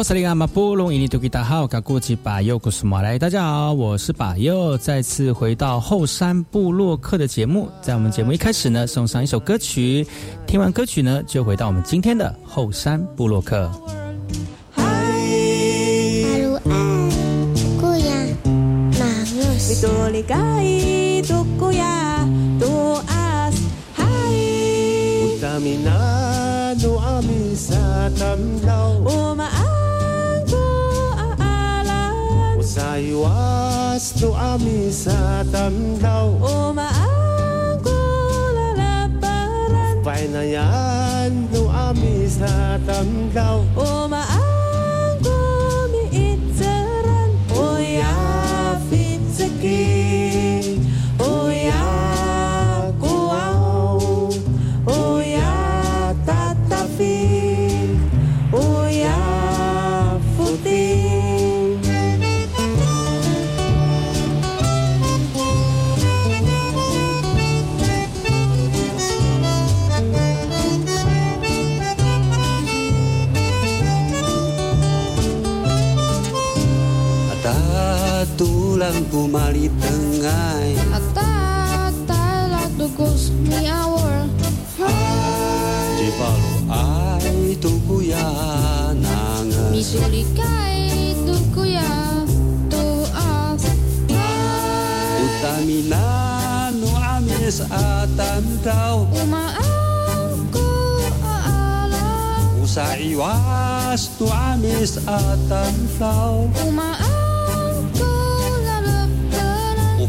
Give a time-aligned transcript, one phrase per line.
[0.00, 7.68] 我是里阿马布隆伊尼图吉达好，噶过去把右古斯马来，大家好，我是把右，再次回到后山部落客的节目。
[7.82, 10.06] 在我们节目一开始呢，送上一首歌曲，
[10.46, 13.70] 听完歌曲呢，就回到我们今天的后山部落客。
[33.00, 44.29] ay wasto amisa tandaw Uma angkola laparan Painayan no amisa tandaw Uma angkola
[79.10, 82.22] Oh, ku mali tengai Atata
[82.94, 84.22] goes mi hour
[85.98, 88.30] Jivalu ai tuku ya
[88.94, 92.22] nangas Misuli kai tuku ya
[92.70, 93.66] to as
[95.26, 99.58] Utamina no amis atan tau Umaa
[102.62, 105.74] oh, sa iwas tu amis at tau.
[105.98, 106.46] flow.
[106.62, 107.09] Umaas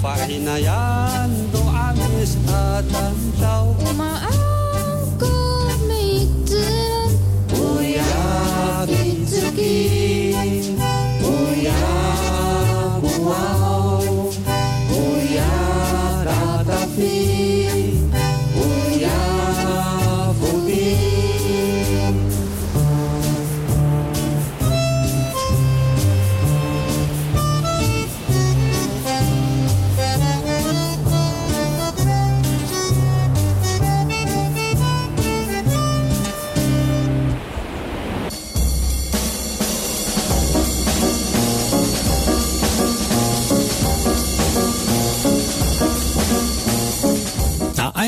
[0.02, 7.14] Pahinayaan doan is atantaw Maangkot may tiran.
[7.54, 10.21] Uyakit sakit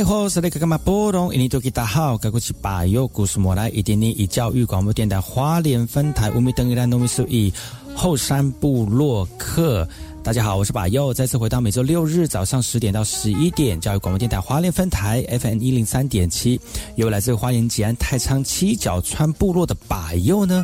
[0.04, 1.34] 好是那个嘛波动？
[1.34, 7.54] 印尼多吉大好，该过去把右故事莫来，一点点以教育广播电台花莲分台乌米登伊兰农米苏以
[7.96, 9.88] 后山部落客。
[10.24, 16.60] 大家好，我是把右，再次回到每周六日早上十点到十一点，教育广播电台花莲分台 FM 一零三点七，
[16.96, 20.64] 由来自花莲吉安太仓七角川部落的把右呢。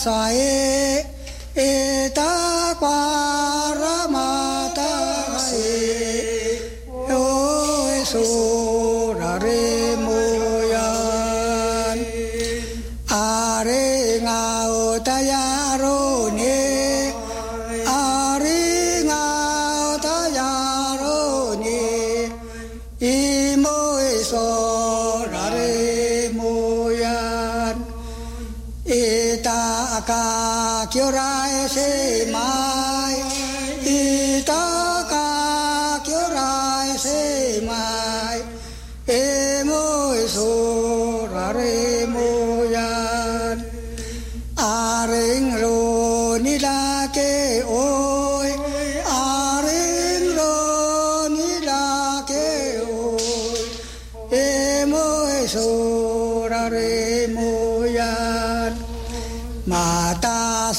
[0.00, 0.89] as I am.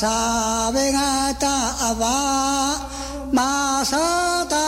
[0.01, 1.13] sa ve nga
[3.37, 4.07] ma sa
[4.51, 4.67] ta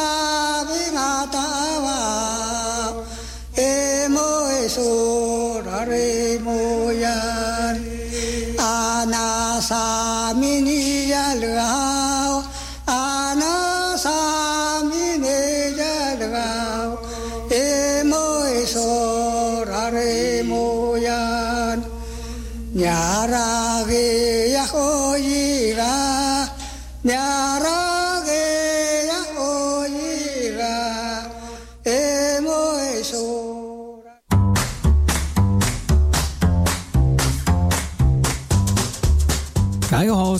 [0.69, 1.47] ve nga ta
[1.85, 2.01] va
[3.57, 3.71] e
[4.13, 4.89] mo e so
[5.65, 5.80] ra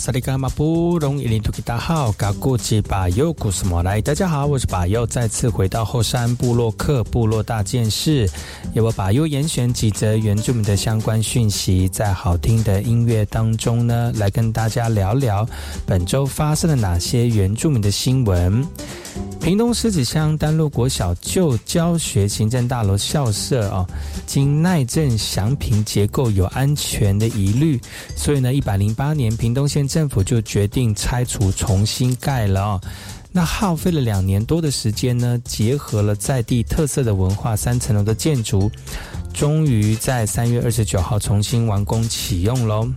[0.04, 4.02] 萨利嘎马布隆伊林图吉达号，嘎古吉巴尤古斯莫来。
[4.02, 8.28] 大家好，我是巴尤，再次回到后山部落客部落大件事，
[8.74, 15.48] 由我巴尤严选几则原住民的相关讯息，在好听的音乐当中呢，来跟大家聊聊
[15.86, 18.62] 本周发生了哪些原住民的新闻。
[19.44, 23.86] 屏东狮子乡丹路国小旧教学行政大楼校舍啊，
[24.24, 27.78] 经耐震详平结构有安全的疑虑，
[28.16, 32.80] 所以呢，一百零八年屏东县政府就决定拆除重新盖了啊。
[33.32, 38.70] 那耗费了两年多的时间呢，结合了在地特色的文化三层楼的建筑，
[39.34, 42.90] 终于在三月二十九号重新完工启用喽。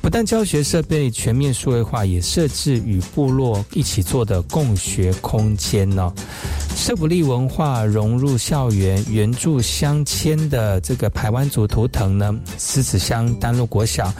[0.00, 6.12] 不但教学设备全面数位化，也设置与部落一起做的共学空间呢。
[6.74, 14.10] 社普利文化融入校园，原著乡迁的这个排湾族图腾呢，狮子乡丹路国小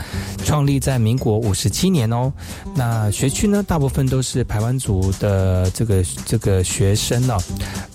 [0.45, 2.31] 创立在民国五十七年哦。
[2.75, 7.39] 那学区呢，大部分都是排湾族的这个这个学生哦。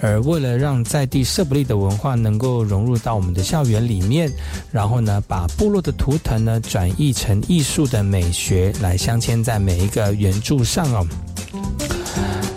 [0.02, 4.32] 而为了让在地社普利的文化能够融入到我们的校园里面，
[4.72, 11.08] 然后呢，把部落的图腾呢转译成艺术的美学来镶嵌在每一个圆柱上哦。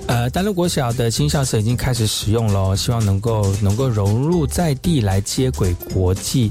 [0.06, 6.50] 呃，丹路国小的新校舍已经开始使用了，希望能够能够融入在地来接轨国际。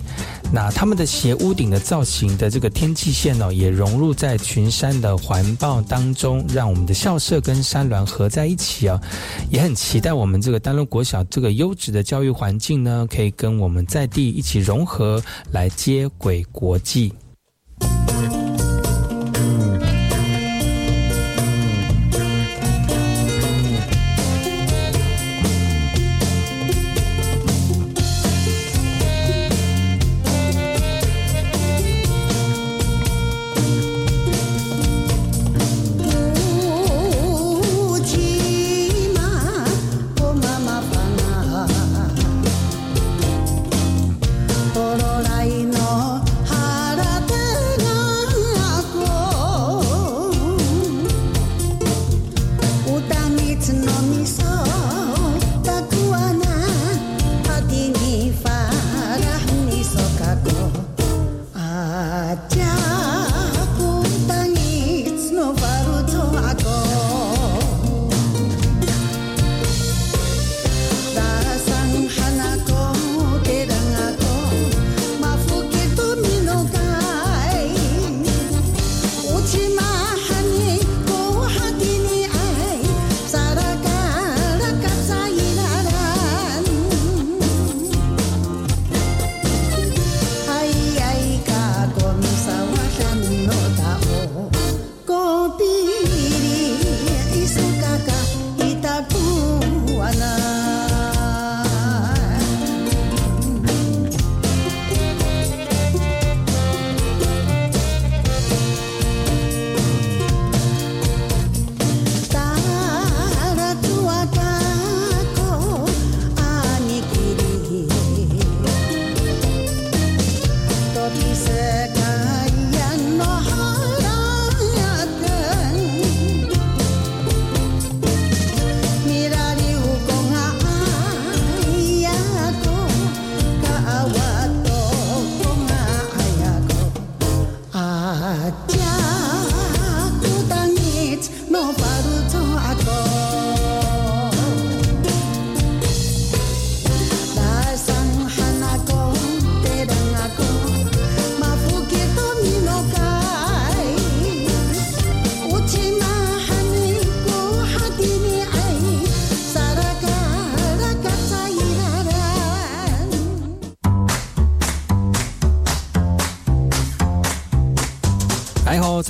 [0.54, 9.02] 那他们的斜屋顶的造型的这个天际线哦，也融入在群山的环抱当中，让我们的校舍跟山峦合在一起哦。
[9.50, 17.12] 也很期待我们这个丹路国小这个优质的教育环境呢，可以跟我们在地一起融合，来接轨国际。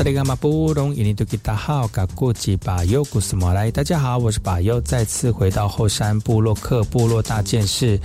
[0.08, 0.14] 大
[3.84, 8.00] 家好，我是巴尤，再次回到后山部落克部落大件事，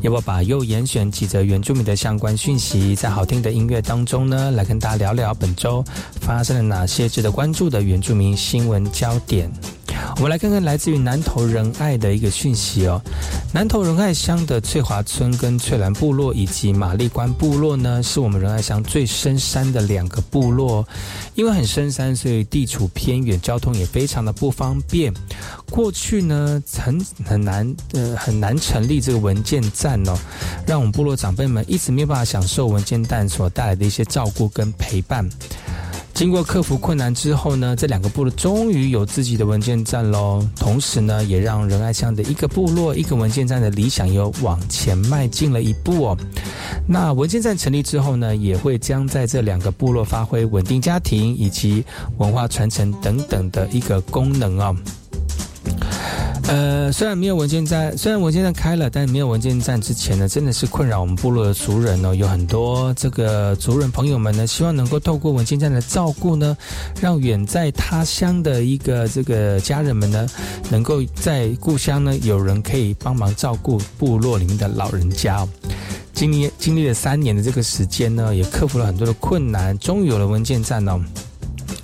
[0.00, 5.84] 要我巴尤严选几则原住民的相关讯息，在好听的音乐当中呢，来跟大家聊聊本周
[6.20, 9.50] 发生了哪些值得关注的原住民新闻焦点。
[10.16, 13.00] 我们来看看来自于南投仁爱的一个讯息哦。
[13.52, 20.86] 南投仁爱乡的翠华村跟翠兰部落以及玛丽关部落呢，是我们仁爱乡最深山的两个部落。
[21.34, 25.12] 因为很深山，所以地处偏远，交通也非常的不方便。
[25.70, 30.18] 过去呢，很很难呃很难成立这个文件站哦，
[30.66, 35.28] 让我们部落长辈们一直没有办法享受文件站所带来的一些照顾跟陪伴。
[36.18, 40.44] 经过克服困难之后呢，这两个部落终于有自己的文件站喽。
[40.56, 46.18] 同时呢，也让仁爱乡的一个部落一个文件站的理想又往前迈进了一步哦。
[46.88, 51.84] 那文件站成立之后呢，也会将在这两个部落发挥稳定家庭以及
[52.16, 54.76] 文化传承等等的一个功能哦。
[56.48, 62.14] 呃，虽然没有文件站，虽然文件站开了，但是没有文件站之前呢，真的是困扰我们部落的族人哦。
[62.14, 66.56] 有很多这个族人朋友们呢，希望能够透过文件站的照顾呢，
[67.02, 70.26] 让远在他乡的一个这个家人们呢，
[70.70, 75.46] 能够在故乡呢有人可以帮忙照顾部落里面的老人家。
[76.14, 80.98] 经历经历了三年的这个时间呢，也克服了很多的困难，终于有了文件站哦。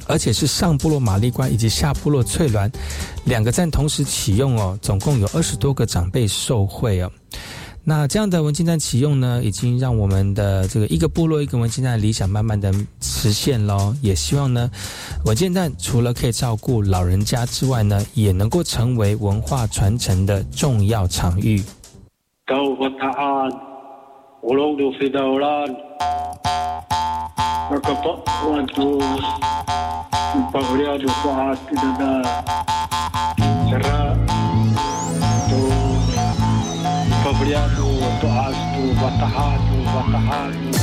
[0.07, 2.71] 而且是上部落玛丽关以及下部落翠峦
[3.25, 7.11] 两个站同时启用哦，总共有二十多个长辈受惠哦。
[7.87, 13.95] 那这样的文件站启用呢，已经让我们的这个一个部落一个文件站的理想慢慢的实现喽。
[14.01, 14.71] 也希望呢，
[15.27, 21.63] 文件站除了可以照顾老人家之外呢，也能够成为文化传承的重要场域。
[30.53, 32.43] Pavoreado kwa tudada
[33.71, 34.17] Serra
[35.49, 35.61] to
[37.25, 37.87] Pavoreado
[38.21, 40.75] to astu Watahatu Watahatu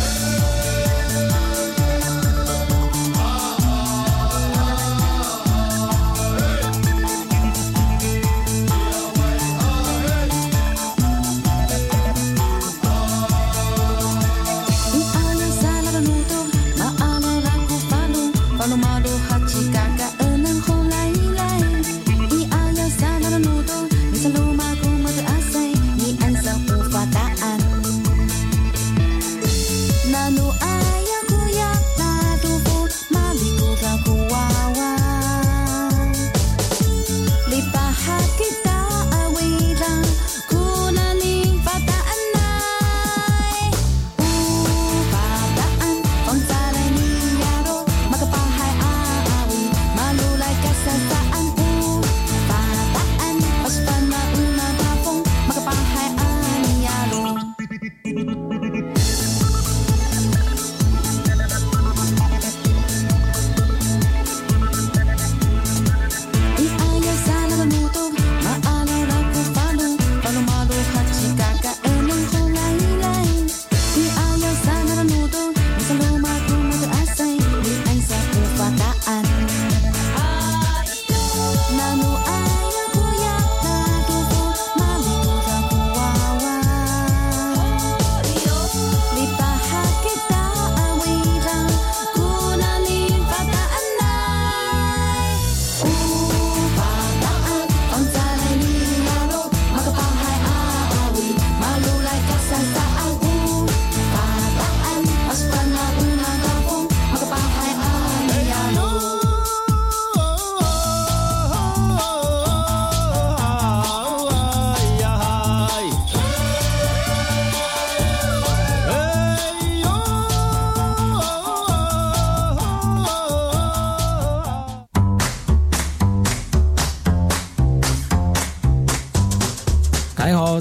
[18.57, 18.90] Follow my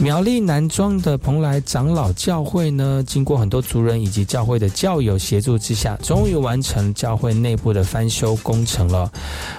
[0.00, 9.10] 苗栗南庄的蓬莱长老教会呢，经过很多族人以及教会的教友协助之下，终于完成教会内部的翻修工程了。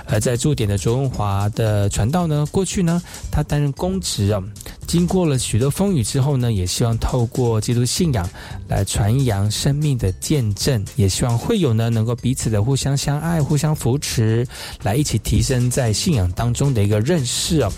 [0.05, 3.01] 而在驻点的卓文华的传道呢，过去呢，
[3.31, 4.43] 他担任公职啊，
[4.85, 8.29] 经过了许多风雨之后呢，也希望透过基督信仰
[8.67, 14.45] 来传扬生命的见证，也希望会友呢能够彼此的互相相爱、互相扶持，
[14.83, 17.71] 来一起提升在信仰当中的一个认识哦。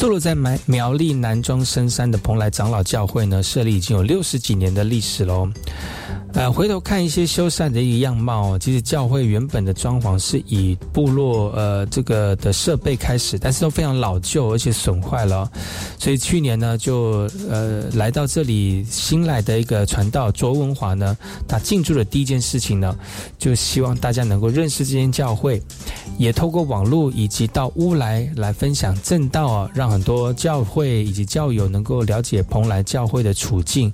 [0.00, 5.46] 坐落在苗苗栗南庄深山的蓬莱长老教会呢，设立已经有六十几年的历史喽。
[6.32, 15.50] 呃，回头看一些修缮的一个样貌，其实教会原本的装潢是以部落呃这个的设备开始，但是都非常老旧而且损坏了，
[15.98, 21.16] 所以去年呢就呃来到这里新来的一个传道卓文华呢，
[21.48, 22.96] 他进驻的第一件事情呢，
[23.36, 25.60] 就希望大家能够认识这间教会，
[26.16, 33.92] 也透过网络以及到乌来来分享正道啊，让很多教会以及教友能够了解蓬莱教会的处境，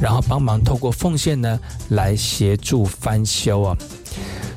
[0.00, 1.58] 然后帮忙透过奉献呢。
[1.90, 3.76] 来协助翻修啊！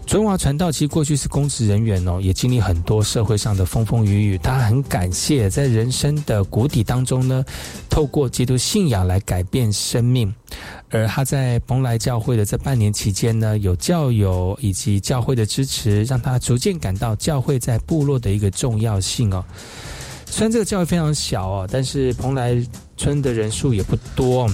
[0.05, 4.37] 尊华传道其实过去是公职人员哦，也经历很多社会上的风风雨雨。
[4.37, 7.45] 他很感谢在人生的谷底当中呢，
[7.89, 10.33] 透过基督信仰来改变生命。
[10.89, 19.43] 而他在蓬莱教会的这半年期间呢，有教友以及教会的支持，让他逐渐感到教会在部落的一个重要性哦。
[20.31, 22.57] 虽然这个教会非常小哦，但是蓬莱
[22.95, 24.49] 村的人数也不多。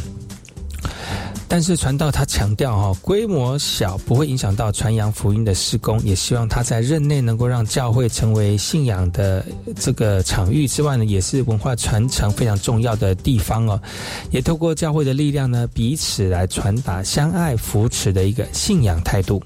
[1.48, 9.46] 但是传道他强调哈，规模小不会影响到传扬福音的施工，也希望他在任内能够让教会成为信仰的
[9.80, 13.82] 这个场域之外呢，也是文化传承非常重要的地方哦。
[14.30, 19.42] 也透过教会的力量呢，彼此来传达相爱扶持的一个信仰态度。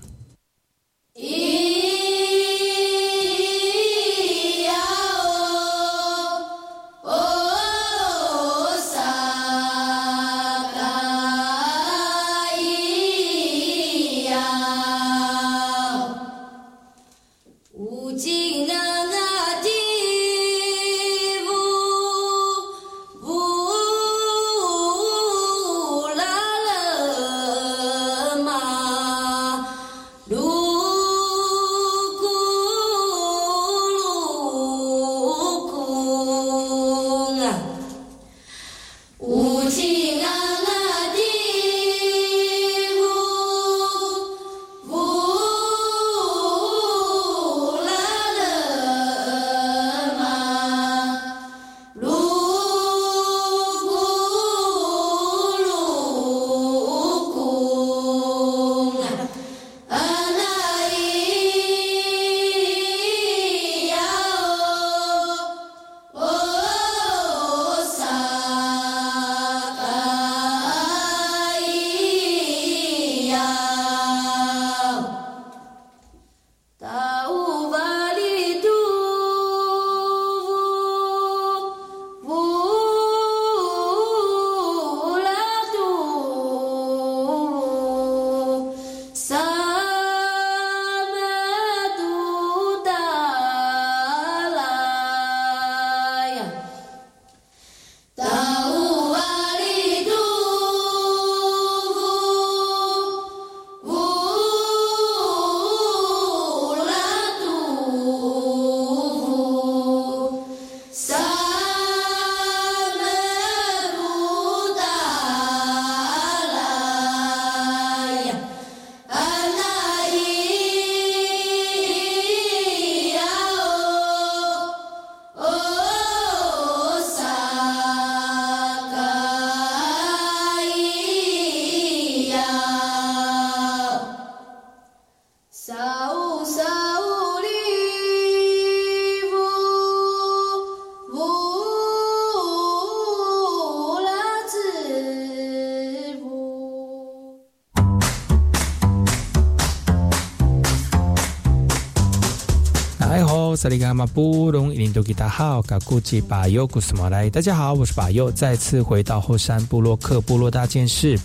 [153.61, 161.15] 萨利嘎马布隆伊林多吉达好，嘎古吉巴尤古斯马来，大家好，我是巴尤，再次回到后山部落克部落大件事。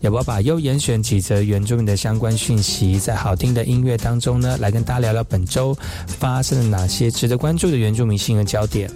[0.00, 5.72] 要不要把优严选几则原住民的相关讯息，在好听的音乐当中呢，来跟大家聊聊本周
[6.08, 8.90] 发生了哪些值得关注的原住民新闻焦点？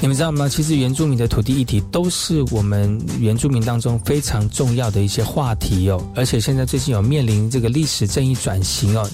[0.00, 0.48] 你们知道吗？
[0.48, 9.10] 其实原住民的土地议题都是我们原住民当中非常重要的一些话题哦，而且现在最近有面临这个历史正义转型哦。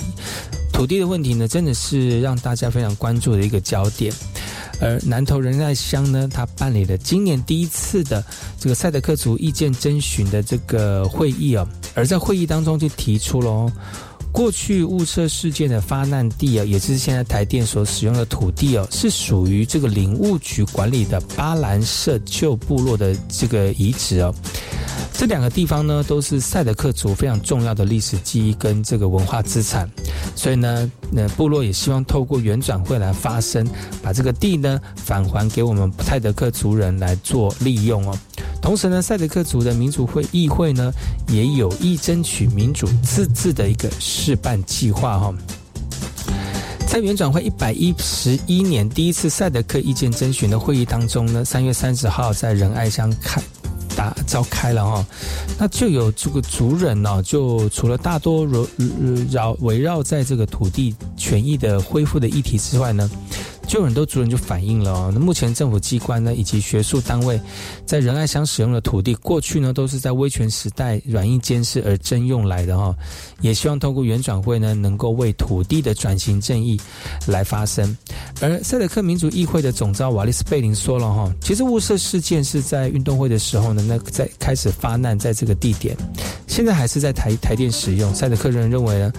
[0.81, 4.11] 土地的问题呢，真的是让大家非常关注的一个焦点。
[4.81, 8.25] 而南投仁爱乡呢，他办理了今年第一次的
[8.59, 11.69] 这个赛德克族意见征询的这个会议哦。
[11.95, 13.73] 而在会议当中就提出了，哦
[14.33, 24.35] 过去雾社事件的发难地啊，也就是现在台电所使用的土地哦，是属于这个林务局管理的巴兰社旧部落的这个遗址哦。
[25.13, 29.87] 这两个地方呢，都是赛德克族非常重要的历史记忆跟这个文化资产，
[30.35, 33.67] 所以呢，那部落也希望透过原转会来发声，
[34.03, 38.19] 把这个地呢返还给我们赛德克族人来做利用哦。
[38.63, 40.91] 同时呢，赛德克族的民主会议会呢，
[41.29, 45.35] 也有意争取民主自治的一个示办计划哈、
[46.87, 53.41] 在原转会一百一十一年第一次赛德克意见征询的会议当中呢，三月三十号在仁爱乡开
[53.97, 55.07] 打召开了哈、
[55.59, 58.67] 那就有这个族人呢、就除了大多绕
[59.31, 63.11] 绕围绕在这个土地权益的恢复的议题之外呢，
[63.71, 67.41] 就有很多族人就反映了哦，那目前政府机关呢以及学术单位
[67.87, 72.93] 在仁爱乡使用的土地，过去呢都是在威权时代软硬兼施而征用来的哈、
[73.41, 76.81] 也希望通过原转会呢，能够为土地的转型正义
[77.29, 77.97] 来发声。
[78.41, 85.97] 而塞德克民族议会的总召瓦利斯贝林说了哈，其实雾社事件是在运动会的时候呢，那在开始发难在这个地点，
[86.49, 88.13] 现在还是在台台电使用。
[88.13, 89.13] 塞德克人认为呢，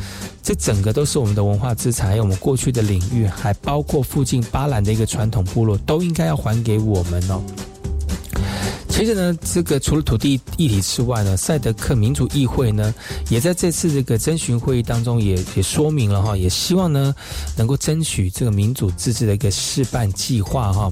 [0.43, 7.41] 这整个都是我们的文化资产，还有我们过去的领域，还包括附近巴兰的一个传统部落，都应该要还给我们哦。
[8.89, 12.93] 其实呢，这个除了土地议题之外呢，赛德克民主议会呢，
[13.29, 17.15] 也在这次这个征询会议当中也也说明了哈，也希望呢
[17.55, 20.91] 能够争取这个民主自治的一个示范计划哈。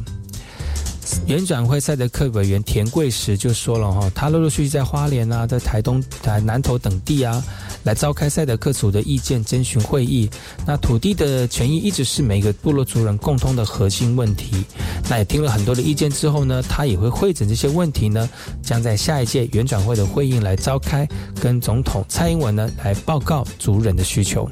[1.26, 7.44] 原转会赛德克委员田贵时就说了哈，他陆陆续续在花莲啊，在台东、台南投等地啊，
[7.84, 10.30] 来召开赛德克族的意见征询会议。
[10.66, 14.64] 那土地的权益一直是每个部落族人共通的核心问题。
[15.10, 18.30] 那也听了很多的意见之后呢，他也会会诊这些问题呢，
[18.62, 21.08] 将在下一届原转会的会议来召开，
[21.42, 24.50] 跟总统蔡英文呢来报告族人的需求。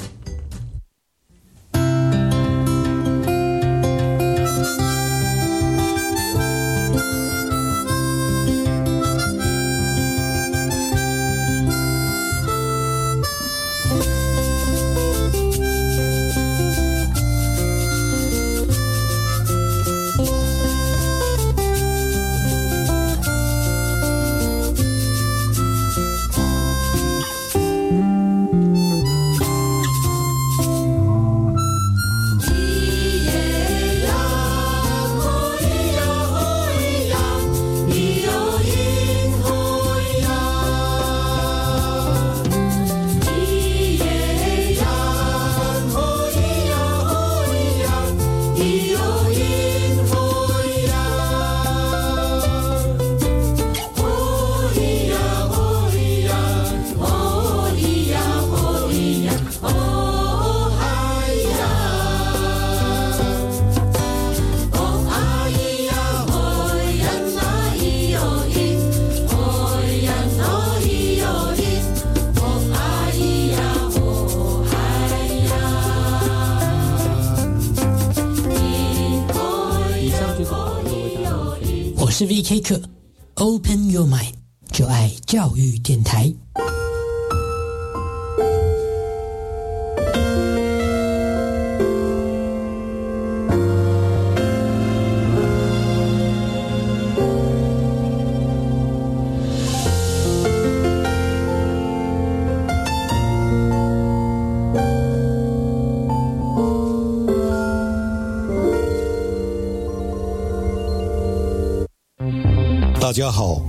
[113.07, 113.61] 大家好，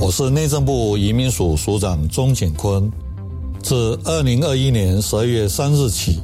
[0.00, 2.90] 我是内政部移民署署长钟景坤。
[3.62, 6.18] 自二零二一年十二月三日起，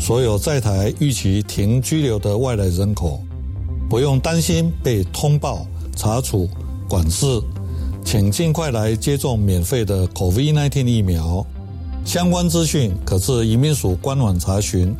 [0.00, 3.20] 所有在台预期停居留的外来人口，
[3.90, 5.66] 不用担心被通报、
[5.96, 6.48] 查处、
[6.88, 7.26] 管制，
[8.02, 11.44] 请尽快来接种免费的 COVID-19 疫苗。
[12.06, 14.96] 相关资讯可至移民署官网查询。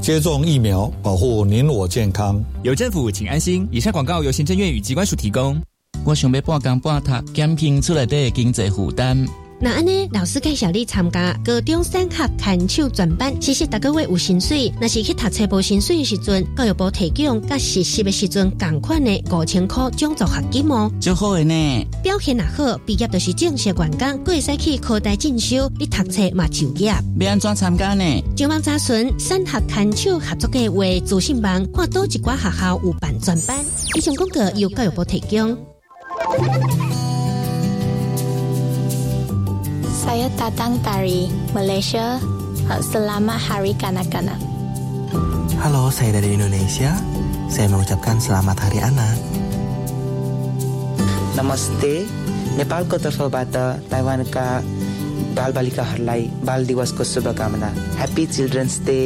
[0.00, 2.40] 接种疫苗，保护您我健康。
[2.62, 3.66] 有政府，请安心。
[3.72, 5.60] 以上广告由行政院与机关署提供。
[6.04, 9.26] 我想要半工半读，减轻出来的经济负担。
[9.60, 10.08] 那安呢？
[10.12, 20.90] 老师介绍你参加高中三学牵手专班，其实逐个月有薪水，若是去读册无薪水的时阵，教育部提供甲实习的时阵共款的五千块奖助学金哦。
[21.00, 26.92] 足好的呢，表现若好，毕业就是正式员工，佫会使去科大进修，你读册嘛就业。
[27.20, 28.04] 要安怎参加呢？
[28.36, 33.64] 上网查询三合牵手合作计划自信网，看倒一寡学校有办专班。
[33.94, 35.56] 以上广告由教育部提供。
[39.91, 42.17] Saya datang dari Malaysia
[42.69, 44.37] Uh, Selamat Hari Kanak-kanak.
[45.57, 46.93] Halo, saya dari Indonesia.
[47.49, 49.17] Saya mengucapkan selamat Hari Anak.
[51.33, 51.93] नमस्ते
[52.61, 53.55] नेपालको तर्फबाट
[53.89, 54.45] ताइवानका
[55.33, 59.01] बालबालिकाहरूलाई बाल दिवसको शुभकामना happy children's day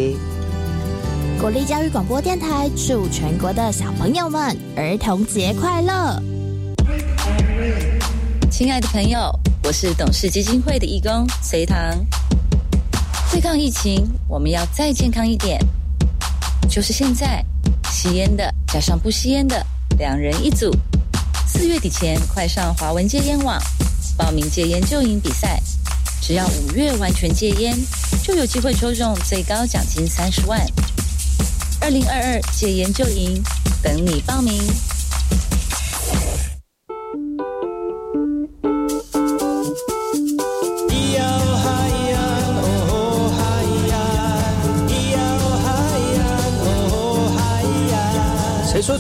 [1.40, 6.20] 国立教育广播电台祝全国的小朋友们儿童节快乐！
[8.51, 11.79] 亲爱的朋友，我是董事基金会的义工隋唐。
[13.31, 15.61] 对抗疫情，我们要再健康一点，
[16.69, 17.45] 就是现在，
[17.93, 19.65] 吸烟的加上不吸烟的，
[19.99, 20.75] 两人一组。
[21.47, 23.61] 四月底前，快上华文戒烟网
[24.17, 25.63] 报名戒烟救营比赛，
[26.21, 27.77] 只要五月完全戒烟，
[28.23, 30.61] 就有机会抽中最高奖金三十万。
[31.81, 33.41] 二零二二戒烟救营，
[33.83, 34.55] 等你报名。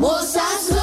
[0.00, 0.79] moças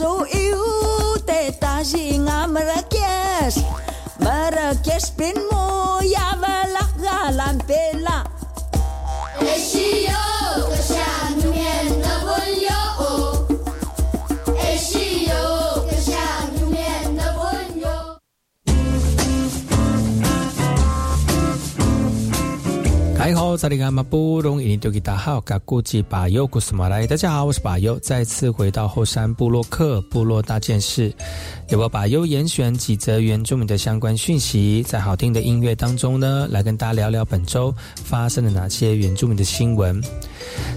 [0.00, 3.60] so eu te tajinga merekes
[4.24, 5.49] merekes pin
[23.50, 24.76] 好，这里干嘛不容易？
[24.76, 31.12] 就给大家好，嘎古吉巴尤古斯马来，大家好，我是巴尤，再次回到后山部落克部落大件事，
[31.70, 40.02] 由我巴尤严选几则原住民的相关讯息，在好听的音乐当中呢，来跟大家聊聊本周发生了哪些原住民的新闻。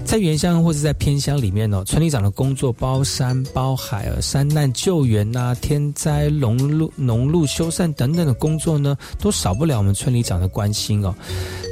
[0.04, 11.12] 在原乡或者在偏乡里面哦，村里长的工作包山包海啊，山难救援呐、天灾农路农路修缮等等的工作呢，都少不了我们村里长的关心哦。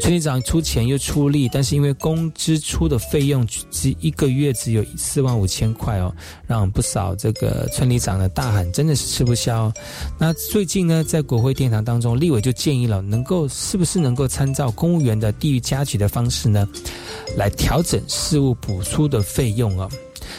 [0.00, 6.12] 村里长出钱又出力，但是因为工资出的费用只一个月只有四万五千块哦，
[6.44, 9.70] 让不少这个村里长的大喊真的是吃不消。
[10.18, 16.66] 那最近呢，在国会殿堂当中，立委就建议了，能够是不是能够参照公务员的地域加级的方式呢，
[17.36, 19.86] 来调整事务补出的费用哦。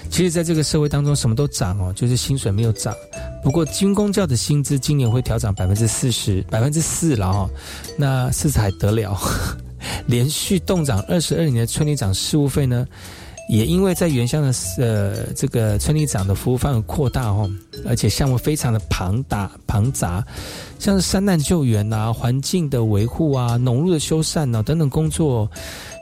[0.10, 2.96] 其实，在这个社会当中，什么都涨哦，就是薪水没有涨。
[3.44, 7.50] 不过，军工教的薪资今年会调涨百分之四十，百分之四了哈。
[7.96, 9.16] 那四十还得了？
[10.08, 12.88] 连续动涨二十二年的村里长事务费呢，
[13.50, 17.50] 也因为在原乡的呃这个村里长的服务范围扩大哦，
[17.86, 20.26] 而且项目非常的庞大庞杂，
[20.80, 25.50] 像是山难救援啊、环境的维护啊、农路的修缮啊等等工作，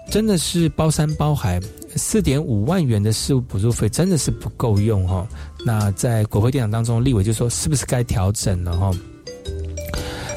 [0.10, 1.60] 真的是包山包海。
[1.98, 5.28] 四点五万元的事务补助费真的是不够用哈、哦。
[5.66, 8.96] 那在国会殿堂当中，立委就说是不是该调整了哈、哦？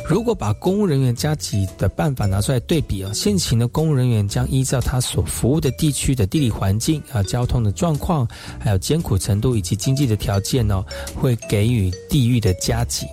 [0.06, 13.06] 如果把公务人员加级的办法拿出来对比啊，现行的公务人员将依照他所服务的地区的地理环境啊、交通的状况，还有艰苦程度以及经济的条件呢，会给予地域的加级。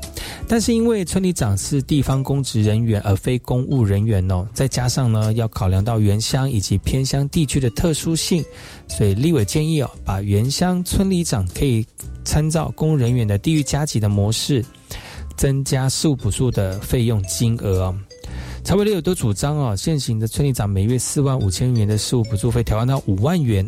[0.50, 8.44] 但是因为村里长是地方公职人员而非公务人员哦，再加上呢要考量到原乡以及偏乡地区的特殊性，
[8.90, 11.86] 所以立委建议哦，把原乡村里长可以
[12.26, 14.64] 参照公务人员的地域加级的模式。
[15.42, 18.00] 增加事务补助的费用金额啊，
[18.64, 23.68] 财委会都主张哦，现行的村里长每月四万五千元的事务补助费调换到五万元。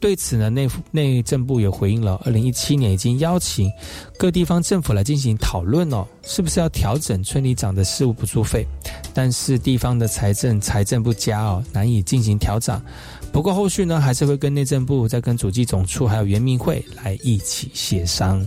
[0.00, 3.70] 对此呢，内内政部也回应了，二零一七年已经邀请
[4.18, 8.66] 各地方政府来进行讨论哦，是不是要调整村里长的事务补助费？
[9.14, 12.82] 但是地方的财政财政不佳哦，难以进行调整。
[13.30, 18.44] 不过后续呢，还是会跟内政部再跟主计总处还有原民会来一起协商。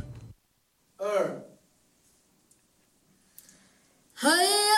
[0.97, 1.48] 二。
[4.21, 4.68] Hey!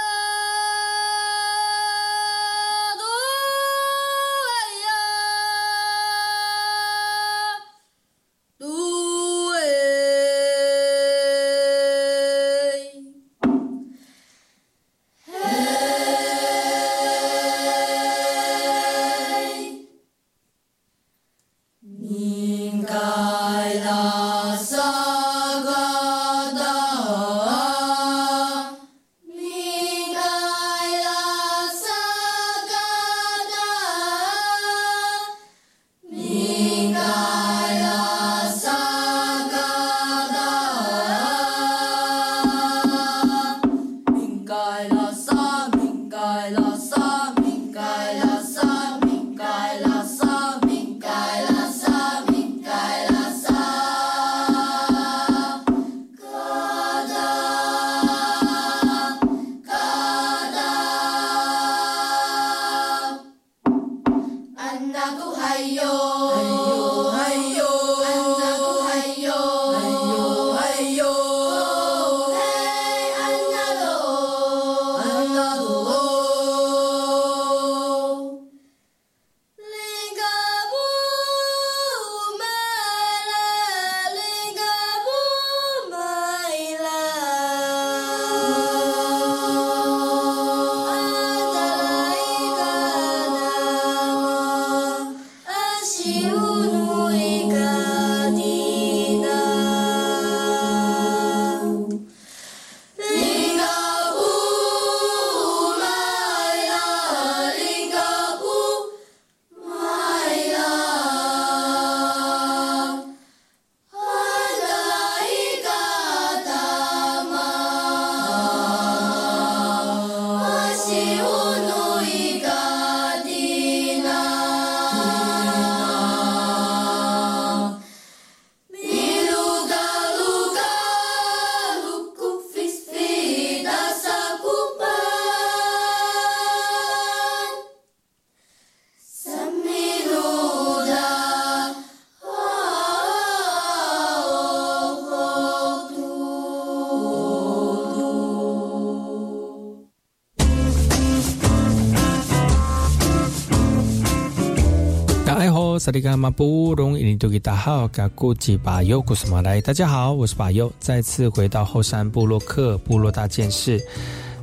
[155.81, 163.83] 萨利卡马布隆伊尼多吉达好，嘎古吉巴尤古斯马来，大家好，我是巴尤，再次回到后山部落克部落大件事，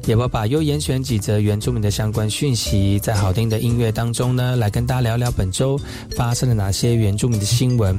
[0.05, 5.81] 也把巴尤严选几则原住民的相关讯息，在好听的音乐当中呢，来跟大家聊聊本周
[6.17, 7.97] 发生了哪些原住民的新闻。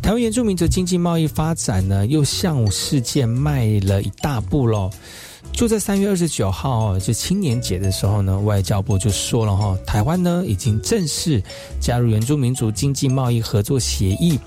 [0.00, 4.88] 台湾原住民族经济贸易发展呢，又向世界迈了一大步喽。
[5.60, 11.38] 就在三月二十九号，就青年节的时候呢，外交部就说了哈，台湾呢已经正式
[11.78, 14.38] 加入原住民族经济贸易合作协议，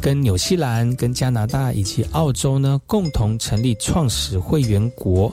[0.00, 5.30] 跟纽西兰、跟加拿大以及澳洲呢共同成立创始会员国，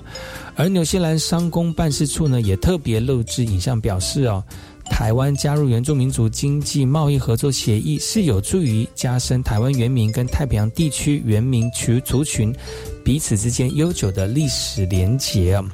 [0.57, 4.43] 而纽西兰商工办事处呢也特别录制影像表示哦。
[4.91, 12.51] 台湾加入原住民族经济贸易合作协议，是有助于加深台湾原民跟太平洋地区原民群族群
[13.09, 15.65] 彼此之间悠久的历史连结啊。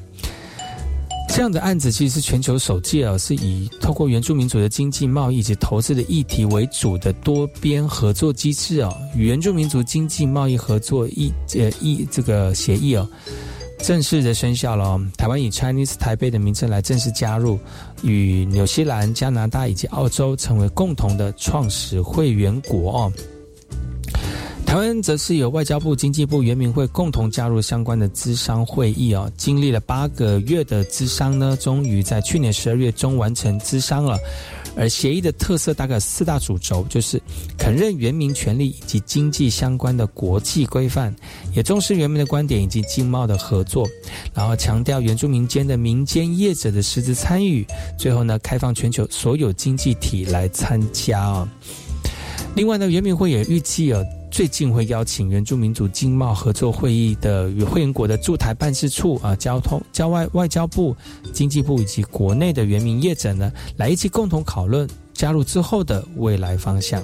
[1.28, 13.06] 这样的案子其实是全球首届啊，是以透过原住民族的经济贸易以及投资的议题为主的多边合作机制啊，与原住民族经济贸易合作议呃议这个协议啊。
[13.80, 17.60] 正式的生效了，台湾以 Chinese 台北的名称来正式加入，
[18.02, 23.14] 与纽西兰、加拿大以及澳洲成为共同的创始会员国哦。
[24.76, 29.32] 台湾则是由外交部、经济部、原民会共同加入相关的资商会议哦。
[29.38, 34.20] 经历了八个月的资商呢，终于在去年十二月中完成资商了。
[34.76, 37.18] 而协议的特色大概四大主轴，就是
[37.58, 41.16] 肯认原民权利以及经济相关的国际规范，
[41.54, 43.88] 也重视原民的观点以及经贸的合作，
[44.34, 47.66] 然后强调原住民间的民间业者的实质参与，
[47.98, 51.48] 最后呢，开放全球所有经济体来参加啊。
[52.58, 54.04] 另外呢，原民会也预计啊。
[54.36, 60.94] 最近会邀请原住民族经贸合作会议的与会员国的驻台办事处啊、交通、交外外交部、
[61.32, 67.02] 经济部以及国内的原民业者呢，来一起共同讨论加入之后的未来方向。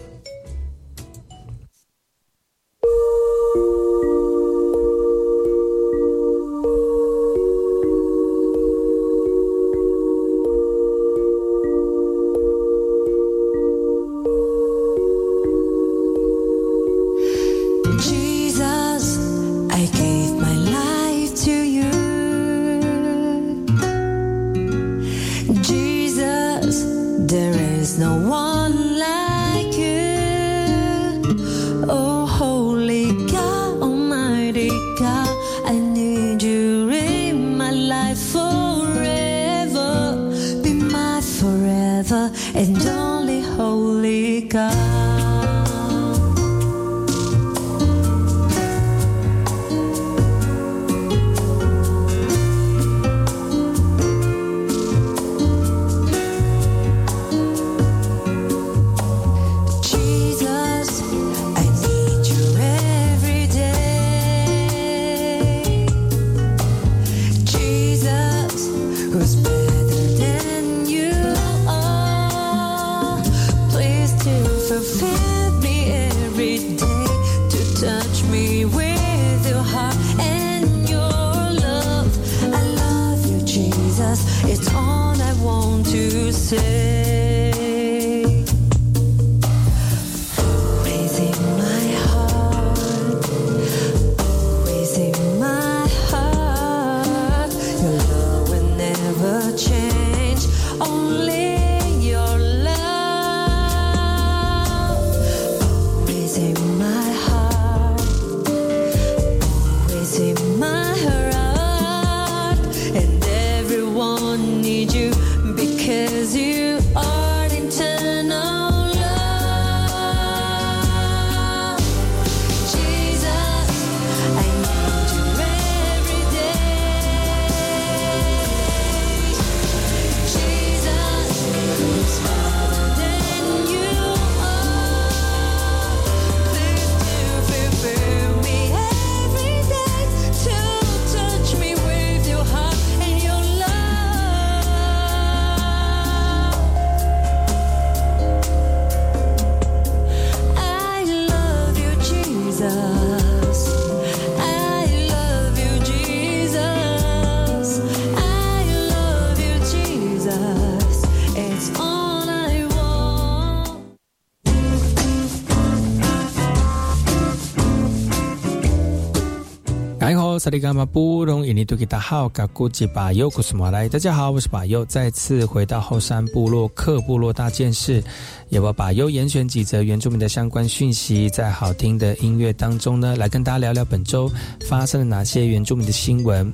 [170.41, 178.03] 萨利伽马布隆伊尼图吉达好，嘎古吉巴尤古斯马来，大家好，我是巴尤，再次回到后山部落克部落大件事，
[178.49, 184.27] 也把巴尤严选几则原住民的相关讯息，在好听的音乐当中呢，来跟大家聊聊本周
[184.67, 186.51] 发生了哪些原住民的新闻。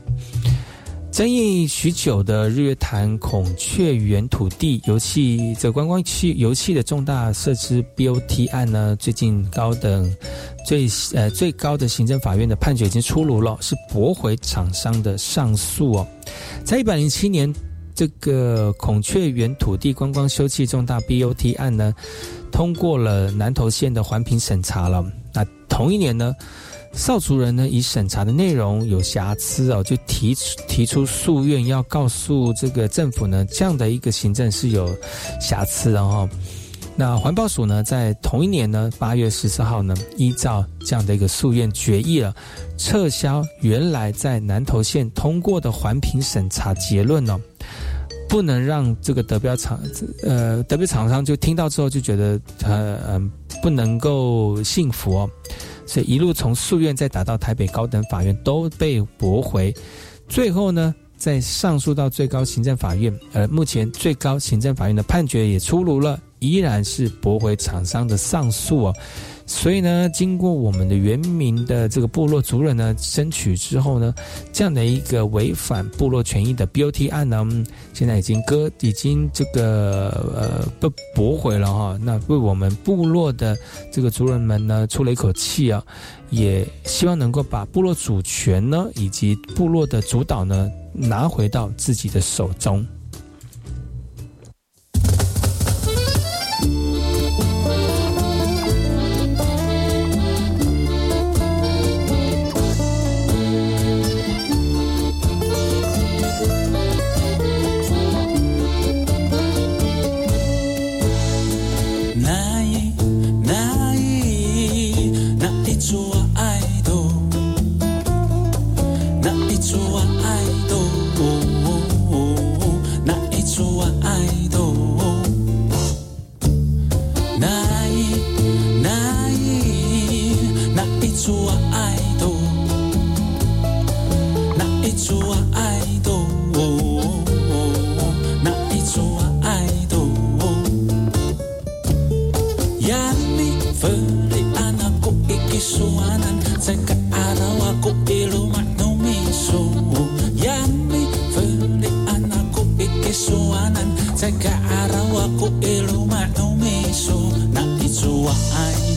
[1.17, 10.15] 争议许久的日月潭孔雀园土地油气这观光区油气的重大设施 BOT 案呢，最近高等
[10.63, 16.07] 最呃最高的行政法院的判决已经出炉了，是驳回厂商的上诉哦。
[16.63, 17.51] 在一百零七年，
[17.95, 21.95] 这个孔雀园土地观光休憩重大 BOT 案呢，
[22.51, 25.03] 通过了南投县的环评审查了。
[25.33, 26.31] 那同一年呢？
[26.97, 34.93] 少族人呢，以审查的内容有瑕疵哦，就提出提出诉愿，要告诉这个政府呢，这样的一个行政是有
[35.39, 36.27] 瑕疵的哈。
[36.95, 42.35] 那环保署呢，在同一年呢，八月十四号呢，依照这样的一个诉愿决议了，
[42.77, 47.39] 撤销原来在南投县通过的环评审查结论哦，
[48.27, 49.79] 不能让这个德标厂
[50.23, 53.31] 呃德标厂商就听到之后就觉得呃嗯
[53.61, 55.29] 不能够信服哦。
[55.87, 59.73] 所以一路从诉愿再打到台北高等法院都被驳回，
[60.27, 68.93] 最后呢再上诉到最高行政法院，而目前最高行政法院的判决也出炉了，依然是驳回厂商的上诉哦，
[69.47, 74.13] 所以呢，经过我们的原民的这个部落族人呢争取之后呢，
[74.53, 77.43] 这样的一个违反部落权益的 BOT 案呢，
[77.93, 81.97] 现在已经搁已经这个呃被驳回了哈。
[81.99, 83.57] 那为我们部落的
[83.91, 85.83] 这个族人们呢出了一口气啊，
[86.29, 92.85] 也希望能够把部落主权呢以及部落的主导呢拿回到自己的手中。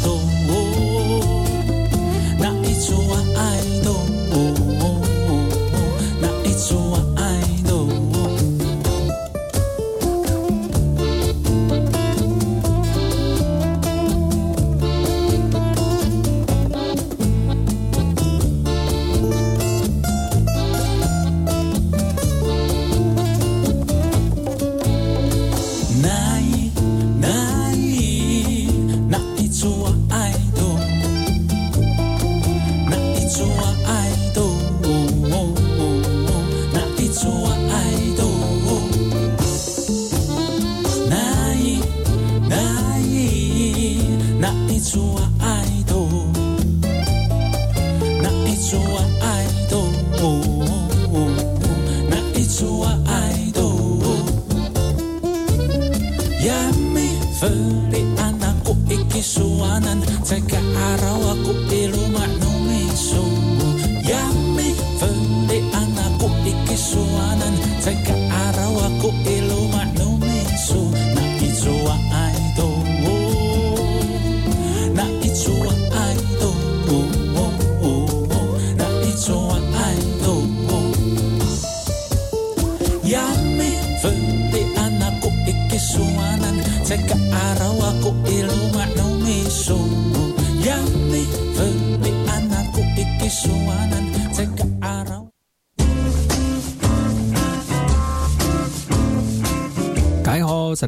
[0.02, 0.39] 动。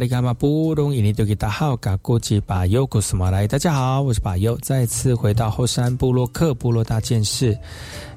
[0.02, 7.56] 利卡马布隆伊尼多吉达好，嘎古吉巴尤古斯马来，大家好，我是巴尤，再次回到后山部落克部落大件事，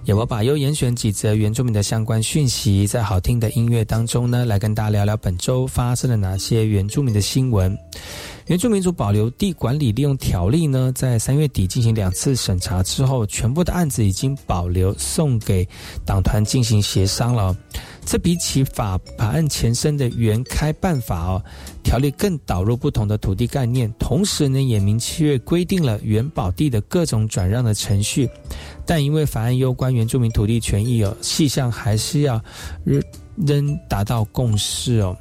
[0.05, 7.77] 由我巴尤严选几则原住民的相关讯息，在好听的音乐当中呢，来跟大家聊聊本周发生了哪些原住民的新闻。
[8.47, 15.67] 原住民族保留地管理利用条例呢，在三月底进行两次审查之后，全部的案子已经保留送给
[16.03, 17.55] 党团进行协商了。
[18.05, 21.43] 这比起法法案前身的原开办法哦，
[21.83, 28.29] 条例更导入不同的土地概念，同时呢也明确规定了原保地的各种转让的程序。
[28.85, 32.39] 但因为法案攸关原住民土地权益哦，细项还是要
[32.83, 33.03] 仍
[33.35, 35.17] 仍达到共识哦。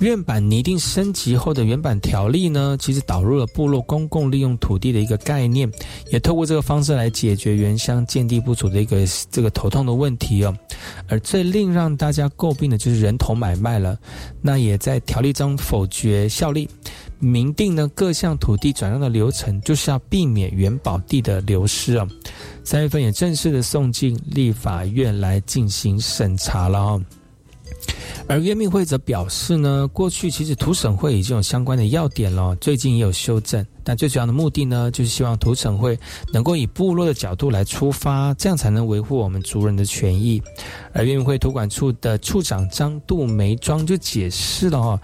[0.00, 5.70] 原版拟定升级后的原版条例呢，其实导入了部落公共利用土地的一个概念，
[6.10, 10.56] 也透过这个方式来解决原乡建地不足的一个这个头痛的问题哦。
[11.08, 13.98] 而最令让大家诟病的就是人头买卖了，
[14.40, 16.68] 那也在条例中否决效力，
[17.18, 22.06] 明定呢各项土地转让的流程，就是要避免原保地的流失啊。
[22.62, 27.02] 三月份也正式的送进立法院来进行审查了哦。
[28.28, 35.98] 而约命会则表示呢，过去其实土审会已经有相关的要点了，最近也有修正，但最主要的目的呢，就是希望土审会
[36.30, 40.42] 能够以部落的角度来出发，这样才能维护我们族人的权益。
[40.92, 45.00] 而约命会土管处的处长张杜梅庄就解释了哈。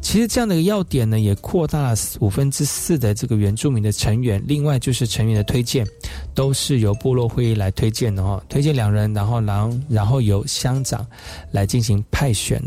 [0.00, 4.42] 其实这样的一个要点呢，也扩大了五分之四的这个原住民的成员。
[4.46, 5.86] 另外就是成员的推荐，
[6.34, 11.06] 都是由部落会议来推荐的哈，推荐两人，然后然然后由乡长
[11.52, 12.62] 来进行派选。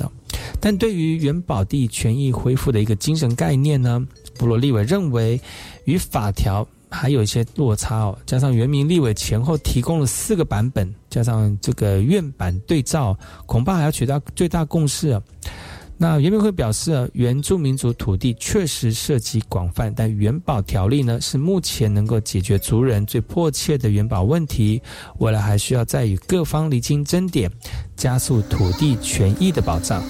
[0.59, 4.05] 但对于原保地权益恢复的一个精神概念呢，
[4.37, 5.39] 部落立委认为
[5.85, 8.17] 与法条还有一些落差哦。
[8.25, 15.21] 加上原民立委前后提供了四个版本，加上这个院版对照，恐怕还要取到最大共识啊。
[15.99, 24.79] 那原民会表示，原住民族土地确实涉及广泛，但原保条例呢是目前能够解决族人最迫切的原保问题，
[25.17, 27.51] 未来还需要再与各方厘清争点，
[27.95, 30.03] 加速土地权益的保障。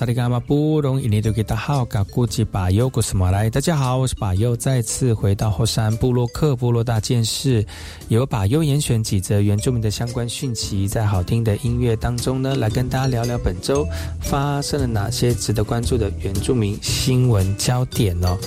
[0.00, 7.62] 萨利伽马布隆伊尼多吉达好，嘎古吉巴尤古斯马来，大家好，我是巴尤，再次回到后山部落克部落大件事，
[8.08, 13.86] 由巴尤严选几则原住民的相关讯息，在好听的音乐当中呢，来跟大家聊聊本周
[14.22, 18.38] 发生了哪些值得关注的原住民新闻焦点哦。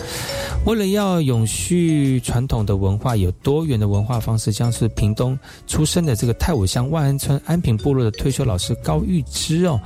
[0.65, 5.37] 为了要永续传统的文化，有多元的文化方式，像是屏东
[5.67, 9.79] 出生的这个泰武乡万安村安平部落的退休老师高玉芝哦。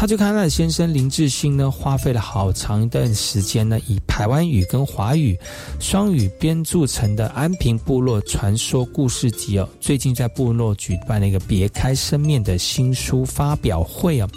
[0.00, 5.36] 他就看他的先生林志兴呢，花费了好长一段时间呢，以台湾语跟华语
[5.80, 14.28] 双语编著成的《安平部落传说故事集》哦，最近在部落举办了一个别开生面的新书发表会哦。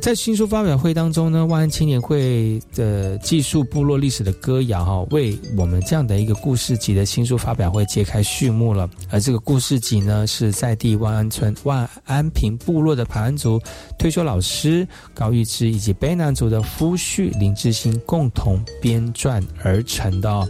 [0.00, 8.88] 在新书发表会当中呢，万安青年会的记述部落历史的歌谣哈，为我们这样的一个故事集的新书发表会揭开序幕了。
[9.10, 13.60] 而这个故事集呢，是在地万安村万安平部落的排湾族
[13.98, 20.48] 退休老师高玉芝以及卑南族的夫婿林志兴共同编撰而成的。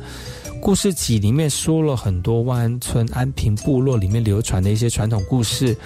[0.61, 5.77] 故事集里面说了很多万安村安平部落里面流传的一些传统故事。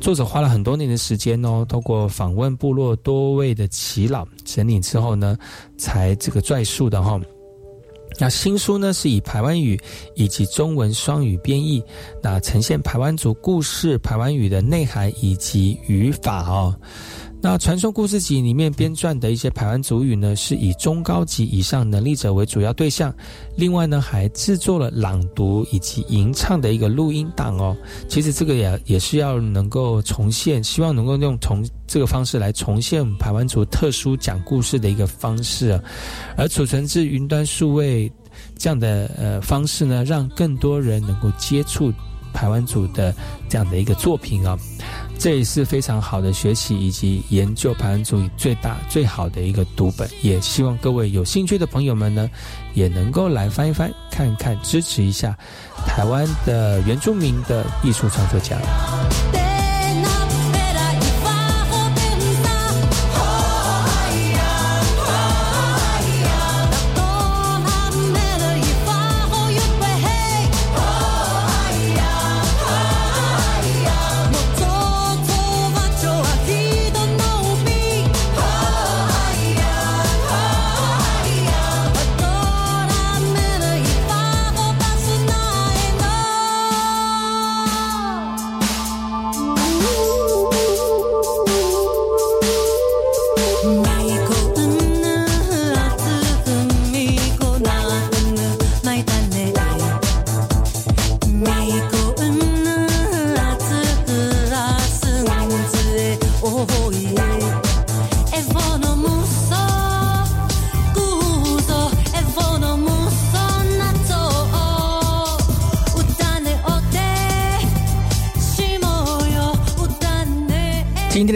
[0.00, 5.36] 作者花了很多年的时间哦，透过访问部落多位的耆老整理之后呢，
[5.76, 7.20] 才这个撰述的哈。
[8.18, 9.78] 那新书呢是以台湾语
[10.16, 11.82] 以及中文双语编译，
[12.22, 16.74] 那呈现台湾族故事、台湾语的内涵以及语法哦。
[17.44, 23.12] 那传说故事集里面编撰的一些排湾族语呢，是以中高级以上能力者为主要对象。
[23.56, 27.76] 另外呢，还制作了朗读以及吟唱的一个录音档哦。
[28.08, 35.78] 其实这个也也是要能够重现，希望能够用从这个方式来重现排湾族特殊讲故事的一个方式。
[36.36, 38.10] 而储存至云端数位
[38.56, 41.92] 这样的呃方式呢，让更多人能够接触
[42.32, 43.12] 排湾族的
[43.48, 44.56] 这样的一个作品啊。
[45.22, 52.28] 这也是非常好的学习以及研究排湾族语最大最好的一个读本，也希望各位有兴趣的朋友们呢，
[52.74, 55.38] 也能够来翻一翻，看看支持一下
[55.86, 58.56] 台湾的原住民的艺术创作家。